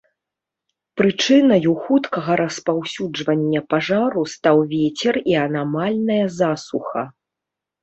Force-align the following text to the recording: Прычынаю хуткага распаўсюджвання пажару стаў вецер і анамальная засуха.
Прычынаю 1.01 1.71
хуткага 1.83 2.37
распаўсюджвання 2.41 3.61
пажару 3.75 4.21
стаў 4.33 4.57
вецер 4.73 5.13
і 5.35 5.39
анамальная 5.47 6.21
засуха. 6.41 7.01